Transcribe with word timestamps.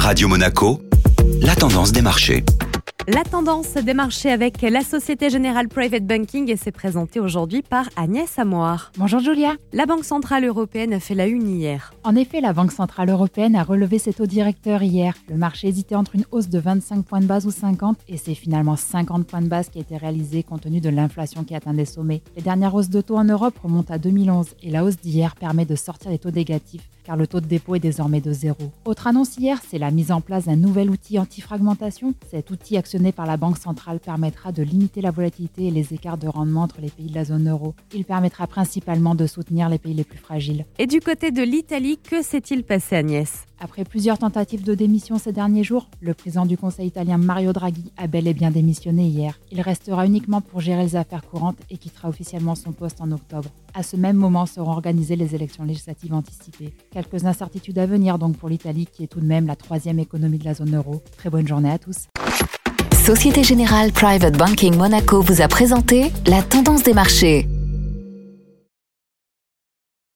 Radio 0.00 0.28
Monaco, 0.28 0.80
la 1.42 1.54
tendance 1.54 1.92
des 1.92 2.00
marchés. 2.00 2.42
La 3.06 3.22
tendance 3.22 3.74
des 3.74 3.92
marchés 3.92 4.30
avec 4.30 4.62
la 4.62 4.80
Société 4.80 5.28
Générale 5.28 5.68
Private 5.68 6.06
Banking 6.06 6.50
et 6.50 6.56
c'est 6.56 6.72
présenté 6.72 7.20
aujourd'hui 7.20 7.60
par 7.60 7.90
Agnès 7.96 8.38
Amoir. 8.38 8.92
Bonjour 8.96 9.20
Julia. 9.20 9.56
La 9.74 9.84
Banque 9.84 10.04
Centrale 10.04 10.46
Européenne 10.46 10.94
a 10.94 11.00
fait 11.00 11.14
la 11.14 11.26
une 11.26 11.46
hier. 11.46 11.92
En 12.02 12.16
effet, 12.16 12.40
la 12.40 12.54
Banque 12.54 12.72
Centrale 12.72 13.10
Européenne 13.10 13.54
a 13.54 13.62
relevé 13.62 13.98
ses 13.98 14.14
taux 14.14 14.26
directeurs 14.26 14.82
hier. 14.82 15.14
Le 15.28 15.36
marché 15.36 15.68
hésitait 15.68 15.96
entre 15.96 16.14
une 16.14 16.24
hausse 16.30 16.48
de 16.48 16.58
25 16.58 17.04
points 17.04 17.20
de 17.20 17.26
base 17.26 17.46
ou 17.46 17.50
50 17.50 17.98
et 18.08 18.16
c'est 18.16 18.34
finalement 18.34 18.76
50 18.76 19.26
points 19.26 19.42
de 19.42 19.48
base 19.48 19.68
qui 19.68 19.78
a 19.78 19.82
été 19.82 19.98
réalisé 19.98 20.42
compte 20.42 20.62
tenu 20.62 20.80
de 20.80 20.88
l'inflation 20.88 21.44
qui 21.44 21.54
atteint 21.54 21.74
des 21.74 21.84
sommets. 21.84 22.22
Les 22.36 22.42
dernières 22.42 22.74
hausses 22.74 22.90
de 22.90 23.02
taux 23.02 23.18
en 23.18 23.24
Europe 23.24 23.58
remontent 23.62 23.92
à 23.92 23.98
2011 23.98 24.46
et 24.62 24.70
la 24.70 24.82
hausse 24.82 24.96
d'hier 24.96 25.36
permet 25.36 25.66
de 25.66 25.76
sortir 25.76 26.10
des 26.10 26.18
taux 26.18 26.30
négatifs 26.30 26.88
car 27.10 27.16
le 27.16 27.26
taux 27.26 27.40
de 27.40 27.46
dépôt 27.46 27.74
est 27.74 27.80
désormais 27.80 28.20
de 28.20 28.32
zéro. 28.32 28.70
Autre 28.84 29.08
annonce 29.08 29.36
hier, 29.36 29.60
c'est 29.68 29.78
la 29.78 29.90
mise 29.90 30.12
en 30.12 30.20
place 30.20 30.44
d'un 30.44 30.54
nouvel 30.54 30.88
outil 30.88 31.18
anti-fragmentation. 31.18 32.14
Cet 32.30 32.52
outil 32.52 32.76
actionné 32.76 33.10
par 33.10 33.26
la 33.26 33.36
Banque 33.36 33.58
centrale 33.58 33.98
permettra 33.98 34.52
de 34.52 34.62
limiter 34.62 35.00
la 35.00 35.10
volatilité 35.10 35.66
et 35.66 35.70
les 35.72 35.92
écarts 35.92 36.18
de 36.18 36.28
rendement 36.28 36.62
entre 36.62 36.80
les 36.80 36.88
pays 36.88 37.06
de 37.06 37.14
la 37.16 37.24
zone 37.24 37.50
euro. 37.50 37.74
Il 37.92 38.04
permettra 38.04 38.46
principalement 38.46 39.16
de 39.16 39.26
soutenir 39.26 39.68
les 39.68 39.78
pays 39.80 39.92
les 39.92 40.04
plus 40.04 40.20
fragiles. 40.20 40.66
Et 40.78 40.86
du 40.86 41.00
côté 41.00 41.32
de 41.32 41.42
l'Italie, 41.42 41.98
que 41.98 42.22
s'est-il 42.22 42.62
passé 42.62 42.94
Agnès? 42.94 43.44
Après 43.60 43.84
plusieurs 43.84 44.18
tentatives 44.18 44.64
de 44.64 44.74
démission 44.74 45.18
ces 45.18 45.32
derniers 45.32 45.62
jours, 45.62 45.88
le 46.00 46.14
président 46.14 46.46
du 46.46 46.56
Conseil 46.56 46.88
italien 46.88 47.18
Mario 47.18 47.52
Draghi 47.52 47.92
a 47.96 48.06
bel 48.06 48.26
et 48.26 48.34
bien 48.34 48.50
démissionné 48.50 49.04
hier. 49.04 49.38
Il 49.52 49.60
restera 49.60 50.06
uniquement 50.06 50.40
pour 50.40 50.60
gérer 50.60 50.82
les 50.82 50.96
affaires 50.96 51.22
courantes 51.22 51.58
et 51.70 51.76
quittera 51.76 52.08
officiellement 52.08 52.54
son 52.54 52.72
poste 52.72 53.00
en 53.00 53.12
octobre. 53.12 53.50
À 53.74 53.82
ce 53.82 53.96
même 53.96 54.16
moment 54.16 54.46
seront 54.46 54.70
organisées 54.70 55.16
les 55.16 55.34
élections 55.34 55.64
législatives 55.64 56.14
anticipées. 56.14 56.74
Quelques 56.90 57.24
incertitudes 57.24 57.78
à 57.78 57.86
venir 57.86 58.18
donc 58.18 58.36
pour 58.36 58.48
l'Italie 58.48 58.88
qui 58.90 59.04
est 59.04 59.08
tout 59.08 59.20
de 59.20 59.26
même 59.26 59.46
la 59.46 59.56
troisième 59.56 59.98
économie 59.98 60.38
de 60.38 60.44
la 60.44 60.54
zone 60.54 60.74
euro. 60.74 61.02
Très 61.16 61.30
bonne 61.30 61.46
journée 61.46 61.70
à 61.70 61.78
tous. 61.78 62.08
Société 63.04 63.44
Générale 63.44 63.92
Private 63.92 64.36
Banking 64.36 64.76
Monaco 64.76 65.20
vous 65.20 65.40
a 65.42 65.48
présenté 65.48 66.12
la 66.26 66.42
tendance 66.42 66.82
des 66.82 66.94
marchés. 66.94 67.46